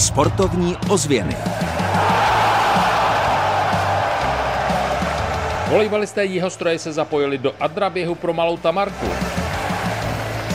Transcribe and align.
Sportovní 0.00 0.76
ozvěny. 0.88 1.36
Volejbalisté 5.68 6.24
Jihostroje 6.24 6.78
se 6.78 6.92
zapojili 6.92 7.38
do 7.38 7.52
Adraběhu 7.60 8.14
pro 8.14 8.32
malou 8.32 8.56
Tamarku. 8.56 9.06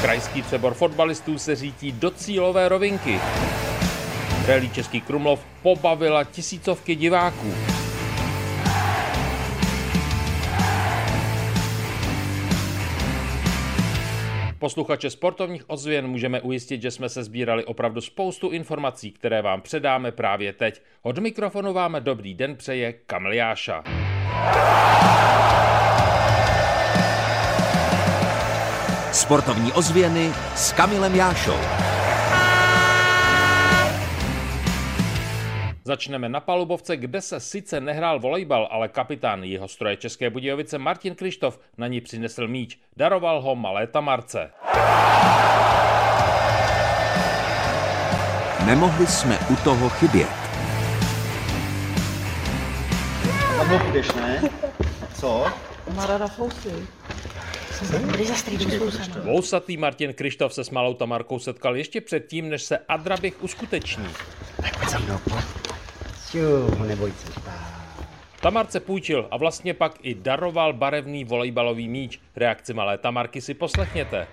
Krajský 0.02 0.42
přebor 0.42 0.74
fotbalistů 0.74 1.38
se 1.38 1.56
řítí 1.56 1.92
do 1.92 2.12
cílové 2.12 2.70
rovinky. 2.70 3.20
Rally 4.48 4.70
Český 4.70 5.02
Krumlov 5.02 5.40
pobavila 5.62 6.24
tisícovky 6.24 6.96
diváků. 6.96 7.54
Posluchače 14.66 15.10
sportovních 15.10 15.70
ozvěn 15.70 16.08
můžeme 16.08 16.42
ujistit, 16.42 16.82
že 16.82 16.92
jsme 16.92 17.10
se 17.10 17.24
sbírali 17.24 17.66
opravdu 17.66 18.02
spoustu 18.02 18.50
informací, 18.50 19.12
které 19.12 19.42
vám 19.42 19.62
předáme 19.62 20.12
právě 20.12 20.54
teď. 20.54 20.82
Od 21.02 21.18
mikrofonu 21.18 21.74
vám 21.74 21.98
dobrý 22.00 22.34
den 22.34 22.56
přeje 22.56 22.94
Kamliáša. 22.94 23.84
Sportovní 29.12 29.72
ozvěny 29.72 30.32
s 30.56 30.74
Kamilem 30.74 31.16
Jášou. 31.16 31.85
Začneme 35.88 36.30
na 36.30 36.40
palubovce, 36.40 36.98
kde 36.98 37.22
se 37.22 37.40
sice 37.40 37.82
nehrál 37.82 38.20
volejbal, 38.20 38.68
ale 38.72 38.88
kapitán 38.88 39.44
jeho 39.44 39.68
stroje 39.68 39.98
České 39.98 40.30
Budějovice 40.30 40.78
Martin 40.78 41.16
Krištof 41.16 41.60
na 41.78 41.88
ní 41.88 42.02
přinesl 42.02 42.48
míč. 42.48 42.80
Daroval 42.98 43.42
ho 43.42 43.56
malé 43.56 43.88
Tamarce. 43.88 44.52
Nemohli 48.66 49.08
jsme 49.08 49.40
u 49.50 49.56
toho 49.56 49.90
chybět. 49.90 50.30
Tam 53.58 53.80
půjdeš, 53.80 54.14
ne? 54.14 54.42
Co? 55.16 55.46
Má 55.96 56.06
ráda 56.06 56.28
fousy. 56.28 56.88
Vousatý 59.24 59.78
Martin 59.78 60.14
Krištof 60.14 60.54
se 60.54 60.64
s 60.64 60.70
malou 60.70 60.94
Tamarkou 60.94 61.40
setkal 61.40 61.76
ještě 61.76 62.02
předtím, 62.02 62.50
než 62.50 62.64
se 62.64 62.78
Adraběh 62.78 63.44
uskuteční. 63.44 64.08
Pojď 64.56 64.90
za 64.90 65.00
mnou, 65.00 65.18
pojď. 65.18 65.75
Ču, 66.36 66.84
neboj 66.88 67.12
se. 67.12 67.42
Tamarce 68.42 68.80
půjčil 68.80 69.28
a 69.32 69.38
vlastně 69.38 69.74
pak 69.74 69.94
i 70.02 70.16
daroval 70.16 70.74
barevný 70.74 71.24
volejbalový 71.24 71.88
míč. 71.88 72.20
Reakci 72.36 72.74
malé 72.74 72.98
Tamarky 72.98 73.42
si 73.42 73.54
poslechněte. 73.54 74.28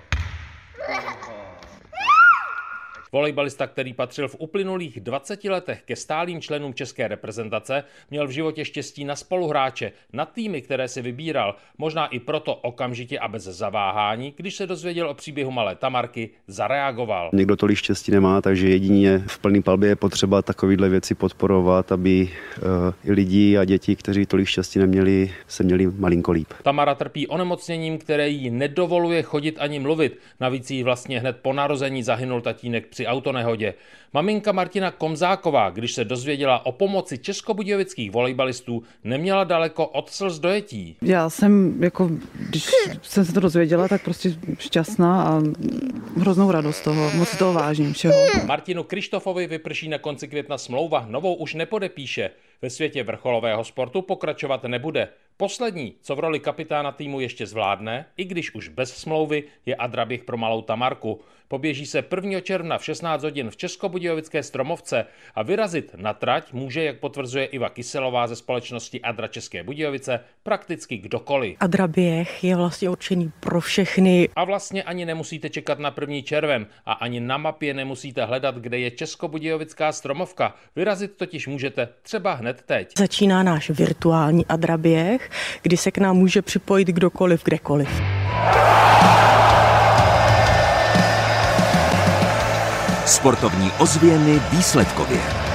Volejbalista, 3.15 3.67
který 3.67 3.93
patřil 3.93 4.29
v 4.29 4.37
uplynulých 4.39 5.01
20 5.01 5.45
letech 5.45 5.83
ke 5.85 5.97
stálým 5.97 6.41
členům 6.41 6.75
české 6.75 7.09
reprezentace, 7.09 7.85
měl 8.11 8.29
v 8.29 8.31
životě 8.31 8.65
štěstí 8.65 9.05
na 9.05 9.17
spoluhráče, 9.17 9.93
na 10.13 10.25
týmy, 10.27 10.63
které 10.63 10.89
si 10.89 11.03
vybíral, 11.03 11.55
možná 11.79 12.07
i 12.07 12.21
proto 12.21 12.55
okamžitě 12.55 13.19
a 13.19 13.29
bez 13.29 13.43
zaváhání, 13.43 14.35
když 14.37 14.55
se 14.55 14.67
dozvěděl 14.67 15.09
o 15.11 15.15
příběhu 15.15 15.51
malé 15.51 15.75
Tamarky, 15.77 16.31
zareagoval. 16.47 17.31
Někdo 17.33 17.57
tolik 17.57 17.79
štěstí 17.79 18.13
nemá, 18.13 18.41
takže 18.41 18.69
jedině 18.69 19.23
v 19.27 19.39
plný 19.39 19.63
palbě 19.63 19.89
je 19.89 19.97
potřeba 19.97 20.43
takovýhle 20.43 20.89
věci 20.89 21.15
podporovat, 21.15 21.93
aby 21.93 22.31
uh, 22.57 22.95
i 23.05 23.13
lidi 23.13 23.59
a 23.59 23.65
děti, 23.65 23.97
kteří 23.97 24.27
tolik 24.27 24.49
štěstí 24.49 24.79
neměli, 24.79 25.33
se 25.47 25.63
měli 25.63 25.87
malinko 25.87 26.33
líp. 26.33 26.49
Tamara 26.63 26.95
trpí 26.95 27.27
onemocněním, 27.29 27.99
které 27.99 28.29
jí 28.29 28.51
nedovoluje 28.51 29.23
chodit 29.23 29.57
ani 29.59 29.79
mluvit. 29.79 30.19
Navíc 30.41 30.71
jí 30.71 30.83
vlastně 30.83 31.21
hned 31.21 31.37
po 31.43 31.53
narození 31.53 32.03
zahynul 32.03 32.41
tatínek 32.41 32.87
při 32.87 33.02
autonehodě. 33.07 33.75
Maminka 34.13 34.53
Martina 34.53 34.91
Komzáková, 34.91 35.71
když 35.71 35.93
se 35.93 36.05
dozvěděla 36.05 36.67
o 36.67 36.73
pomoci 36.73 37.19
českobudějovických 37.19 38.11
volejbalistů, 38.11 38.83
neměla 39.05 39.45
daleko 39.45 39.87
od 39.87 40.11
slz 40.11 40.39
dojetí. 40.39 40.97
Já 41.03 41.31
jsem, 41.31 41.83
jako, 41.83 42.11
když 42.49 42.67
jsem 43.03 43.25
se 43.25 43.33
to 43.33 43.41
dozvěděla, 43.41 43.89
tak 43.89 44.05
prostě 44.05 44.37
šťastná 44.59 45.23
a 45.23 45.43
hroznou 46.17 46.51
radost 46.51 46.81
toho. 46.81 47.11
Moc 47.15 47.37
toho 47.37 47.53
vážím 47.53 47.93
všeho. 47.93 48.15
Martinu 48.47 48.83
Krištofovi 48.83 49.47
vyprší 49.47 49.89
na 49.89 49.99
konci 49.99 50.29
května 50.29 50.59
smlouva, 50.59 51.07
novou 51.09 51.35
už 51.35 51.55
nepodepíše. 51.55 52.31
Ve 52.63 52.71
světě 52.71 53.03
vrcholového 53.03 53.65
sportu 53.65 54.03
pokračovat 54.03 54.65
nebude. 54.65 55.09
Poslední, 55.43 55.95
co 56.03 56.17
v 56.17 56.19
roli 56.19 56.41
kapitána 56.41 56.93
týmu 56.93 57.21
ještě 57.21 57.47
zvládne, 57.47 58.07
i 58.17 58.25
když 58.25 58.55
už 58.55 58.69
bez 58.69 58.97
smlouvy, 58.97 59.45
je 59.67 59.77
Adraběh 59.77 60.25
pro 60.25 60.37
malou 60.37 60.63
Tamarku. 60.63 61.21
Poběží 61.49 61.87
se 61.87 62.05
1. 62.17 62.41
června 62.41 62.79
v 62.79 62.85
16 62.85 63.23
hodin 63.23 63.51
v 63.51 63.57
Českobudějovické 63.57 64.43
Stromovce 64.43 65.07
a 65.35 65.43
vyrazit 65.43 65.95
na 65.95 66.15
trať 66.15 66.53
může, 66.53 66.85
jak 66.85 67.01
potvrzuje 67.01 67.45
Iva 67.45 67.69
Kyselová 67.69 68.27
ze 68.27 68.37
společnosti 68.37 69.01
Adra 69.01 69.29
České 69.29 69.63
Budějovice, 69.63 70.21
prakticky 70.43 70.99
kdokoliv. 70.99 71.57
Adraběh 71.61 72.45
je 72.45 72.57
vlastně 72.57 72.91
určený 72.91 73.33
pro 73.41 73.61
všechny. 73.61 74.29
A 74.37 74.45
vlastně 74.45 74.83
ani 74.83 75.05
nemusíte 75.05 75.51
čekat 75.51 75.79
na 75.79 75.95
1. 76.01 76.17
červen 76.25 76.67
a 76.87 76.93
ani 76.93 77.21
na 77.21 77.37
mapě 77.39 77.75
nemusíte 77.75 78.25
hledat, 78.25 78.55
kde 78.55 78.79
je 78.79 78.91
Českobudějovická 78.91 79.93
Stromovka. 79.93 80.55
Vyrazit 80.77 81.17
totiž 81.17 81.47
můžete 81.47 81.89
třeba 82.03 82.35
hned 82.35 82.63
teď. 82.67 82.93
Začíná 82.99 83.43
náš 83.43 83.71
virtuální 83.71 84.47
Adraběh, 84.47 85.31
kdy 85.63 85.77
se 85.77 85.91
k 85.91 85.99
nám 85.99 86.17
může 86.17 86.43
připojit 86.43 86.89
kdokoliv, 86.89 87.45
kdekoliv. 87.45 88.03
Sportovní 93.07 93.71
ozvěny 93.81 94.41
výsledkově. 94.51 95.52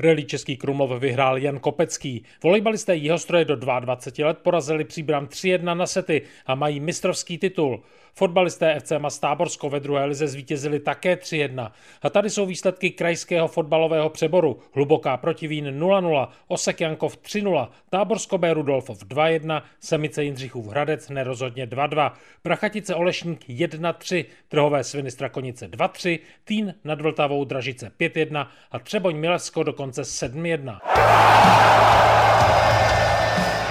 Rally 0.00 0.24
Český 0.24 0.56
Krumlov 0.56 0.90
vyhrál 0.90 1.38
Jan 1.38 1.58
Kopecký. 1.58 2.24
Volejbalisté 2.42 2.94
Jihostroje 2.94 3.44
do 3.44 3.56
22 3.56 4.28
let 4.28 4.38
porazili 4.42 4.84
příbram 4.84 5.26
3-1 5.26 5.76
na 5.76 5.86
sety 5.86 6.22
a 6.46 6.54
mají 6.54 6.80
mistrovský 6.80 7.38
titul. 7.38 7.82
Fotbalisté 8.14 8.80
FC 8.80 8.92
Mas 8.98 9.18
Táborsko 9.18 9.70
ve 9.70 9.80
druhé 9.80 10.04
lize 10.04 10.28
zvítězili 10.28 10.80
také 10.80 11.14
3-1. 11.14 11.70
A 12.02 12.10
tady 12.10 12.30
jsou 12.30 12.46
výsledky 12.46 12.90
krajského 12.90 13.48
fotbalového 13.48 14.10
přeboru. 14.10 14.58
Hluboká 14.74 15.16
protivín 15.16 15.80
0-0, 15.80 16.28
Osek 16.48 16.80
Jankov 16.80 17.16
3-0, 17.16 17.68
Táborsko 17.90 18.38
B 18.38 18.54
Rudolfov 18.54 19.04
2-1, 19.04 19.62
Semice 19.80 20.24
Jindřichův 20.24 20.66
Hradec 20.66 21.08
nerozhodně 21.08 21.66
2-2, 21.66 22.12
Prachatice 22.42 22.94
Olešník 22.94 23.48
1-3, 23.48 24.24
Trhové 24.48 24.84
sviny 24.84 25.10
Strakonice 25.10 25.68
2-3, 25.68 26.18
Týn 26.44 26.74
nad 26.84 27.00
Vltavou 27.00 27.44
Dražice 27.44 27.92
5-1 28.00 28.46
a 28.70 28.78
Třeboň 28.78 29.16
Milevsko 29.16 29.62
dokonce 29.62 29.89
7-1. 29.98 30.78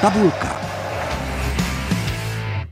Tabulka. 0.01 0.59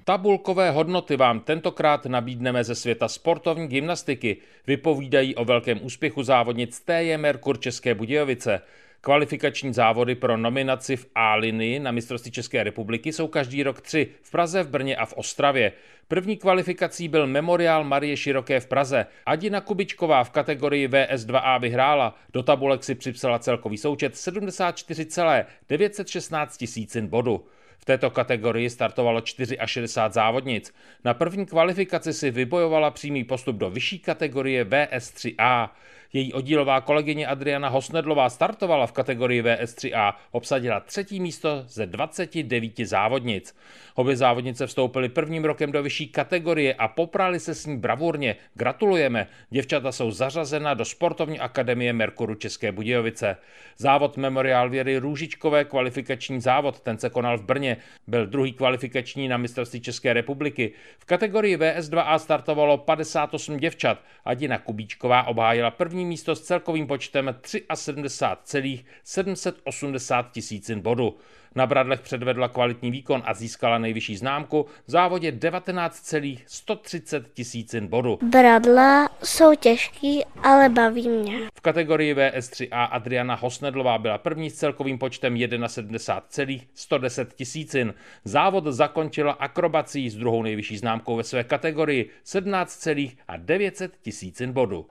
Tabulkové 0.03 0.71
hodnoty 0.71 1.17
vám 1.17 1.39
tentokrát 1.39 2.05
nabídneme 2.05 2.63
ze 2.63 2.75
světa 2.75 3.07
sportovní 3.07 3.67
gymnastiky. 3.67 4.37
Vypovídají 4.67 5.35
o 5.35 5.45
velkém 5.45 5.79
úspěchu 5.81 6.23
závodnic 6.23 6.79
TJ 6.79 7.17
Merkur 7.17 7.59
České 7.59 7.95
Budějovice. 7.95 8.61
Kvalifikační 9.01 9.73
závody 9.73 10.15
pro 10.15 10.37
nominaci 10.37 10.95
v 10.95 11.07
A-linii 11.15 11.79
na 11.79 11.91
mistrovství 11.91 12.31
České 12.31 12.63
republiky 12.63 13.13
jsou 13.13 13.27
každý 13.27 13.63
rok 13.63 13.81
tři 13.81 14.07
v 14.21 14.31
Praze, 14.31 14.63
v 14.63 14.69
Brně 14.69 14.95
a 14.95 15.05
v 15.05 15.13
Ostravě. 15.13 15.71
První 16.07 16.37
kvalifikací 16.37 17.07
byl 17.07 17.27
Memoriál 17.27 17.83
Marie 17.83 18.17
Široké 18.17 18.59
v 18.59 18.67
Praze. 18.67 19.05
Adina 19.25 19.61
Kubičková 19.61 20.23
v 20.23 20.29
kategorii 20.29 20.87
VS2A 20.87 21.59
vyhrála. 21.59 22.15
Do 22.33 22.43
tabulek 22.43 22.83
si 22.83 22.95
připsala 22.95 23.39
celkový 23.39 23.77
součet 23.77 24.17
74,916 24.17 26.57
tisícin 26.57 27.07
bodu. 27.07 27.45
V 27.77 27.85
této 27.85 28.09
kategorii 28.09 28.69
startovalo 28.69 29.21
64 29.25 29.87
závodnic. 30.09 30.73
Na 31.03 31.13
první 31.13 31.45
kvalifikaci 31.45 32.13
si 32.13 32.31
vybojovala 32.31 32.91
přímý 32.91 33.23
postup 33.23 33.55
do 33.55 33.69
vyšší 33.69 33.99
kategorie 33.99 34.65
VS3A. 34.65 35.69
Její 36.13 36.33
oddílová 36.33 36.81
kolegyně 36.81 37.27
Adriana 37.27 37.69
Hosnedlová 37.69 38.29
startovala 38.29 38.87
v 38.87 38.91
kategorii 38.91 39.41
VS3A, 39.41 40.13
obsadila 40.31 40.79
třetí 40.79 41.19
místo 41.19 41.63
ze 41.67 41.85
29 41.85 42.79
závodnic. 42.79 43.55
Obě 43.95 44.15
závodnice 44.15 44.67
vstoupily 44.67 45.09
prvním 45.09 45.45
rokem 45.45 45.71
do 45.71 45.83
vyšší 45.83 46.07
kategorie 46.07 46.73
a 46.73 46.87
poprali 46.87 47.39
se 47.39 47.55
s 47.55 47.65
ní 47.65 47.77
bravurně. 47.77 48.35
Gratulujeme, 48.53 49.27
děvčata 49.49 49.91
jsou 49.91 50.11
zařazena 50.11 50.73
do 50.73 50.85
sportovní 50.85 51.39
akademie 51.39 51.93
Merkuru 51.93 52.35
České 52.35 52.71
Budějovice. 52.71 53.37
Závod 53.77 54.17
Memoriál 54.17 54.69
Věry 54.69 54.97
Růžičkové 54.97 55.65
kvalifikační 55.65 56.41
závod, 56.41 56.79
ten 56.79 56.97
se 56.97 57.09
konal 57.09 57.37
v 57.37 57.43
Brně, 57.43 57.77
byl 58.07 58.27
druhý 58.27 58.53
kvalifikační 58.53 59.27
na 59.27 59.37
mistrovství 59.37 59.81
České 59.81 60.13
republiky. 60.13 60.73
V 60.99 61.05
kategorii 61.05 61.57
VS2A 61.57 62.15
startovalo 62.15 62.77
58 62.77 63.57
děvčat. 63.57 63.99
Adina 64.25 64.57
Kubíčková 64.57 65.27
obhájila 65.27 65.71
první 65.71 66.05
místo 66.07 66.35
s 66.35 66.41
celkovým 66.41 66.87
počtem 66.87 67.35
73,780 67.73 70.31
tisícin 70.31 70.79
bodu. 70.79 71.17
Na 71.55 71.67
Bradlech 71.67 72.01
předvedla 72.01 72.47
kvalitní 72.47 72.91
výkon 72.91 73.23
a 73.25 73.33
získala 73.33 73.77
nejvyšší 73.77 74.17
známku 74.17 74.65
v 74.87 74.91
závodě 74.91 75.31
19,130 75.31 77.33
tisícin 77.33 77.87
bodu. 77.87 78.19
Bradla 78.23 79.09
jsou 79.23 79.55
těžký, 79.55 80.23
ale 80.43 80.69
baví 80.69 81.09
mě. 81.09 81.39
V 81.57 81.61
kategorii 81.61 82.13
VS3A 82.13 82.87
Adriana 82.91 83.35
Hosnedlová 83.35 83.97
byla 83.97 84.17
první 84.17 84.49
s 84.49 84.55
celkovým 84.55 84.97
počtem 84.97 85.37
71,110 85.37 87.33
tisícin. 87.33 87.93
Závod 88.23 88.63
zakončila 88.63 89.31
akrobací 89.31 90.09
s 90.09 90.15
druhou 90.15 90.43
nejvyšší 90.43 90.77
známkou 90.77 91.15
ve 91.15 91.23
své 91.23 91.43
kategorii 91.43 92.09
17,900 92.23 93.91
tisícin 94.01 94.51
bodu. 94.51 94.85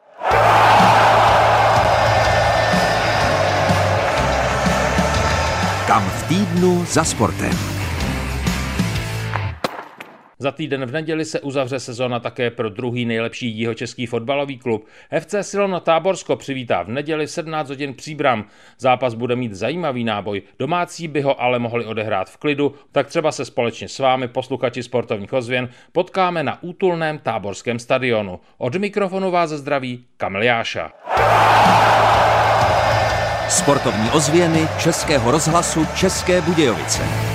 Kam 5.87 6.03
v 6.03 6.23
týdnu 6.29 6.85
za 6.91 7.05
sportem. 7.05 7.76
Za 10.39 10.53
týden 10.53 10.87
v 10.87 10.93
neděli 10.93 11.25
se 11.25 11.41
uzavře 11.41 11.81
sezona 11.81 12.21
také 12.21 12.51
pro 12.51 12.69
druhý 12.69 13.05
nejlepší 13.05 13.59
jihočeský 13.59 14.07
fotbalový 14.07 14.59
klub. 14.59 14.87
FC 15.21 15.35
Silona 15.41 15.81
Táborsko 15.81 16.37
přivítá 16.37 16.83
v 16.83 16.89
neděli 16.89 17.29
17 17.29 17.69
hodin 17.69 17.95
příbram. 17.95 18.45
Zápas 18.79 19.15
bude 19.15 19.37
mít 19.37 19.55
zajímavý 19.55 20.05
náboj. 20.05 20.43
Domácí 20.59 21.09
by 21.09 21.21
ho 21.21 21.43
ale 21.43 21.59
mohli 21.59 21.85
odehrát 21.85 22.31
v 22.31 22.37
klidu, 22.37 22.75
tak 22.93 23.07
třeba 23.07 23.33
se 23.33 23.45
společně 23.45 23.89
s 23.89 23.99
vámi, 23.99 24.29
posluchači 24.29 24.83
sportovních 24.83 25.33
ozvěn, 25.33 25.69
potkáme 25.93 26.43
na 26.43 26.63
útulném 26.63 27.19
táborském 27.19 27.79
stadionu. 27.79 28.41
Od 28.59 28.77
mikrofonu 28.77 29.31
vás 29.31 29.51
zdraví 29.51 30.05
Kamil 30.17 30.43
Jáša. 30.43 30.93
Sportovní 33.49 34.11
ozvěny 34.11 34.69
Českého 34.79 35.31
rozhlasu 35.31 35.87
České 35.95 36.41
Budějovice. 36.41 37.26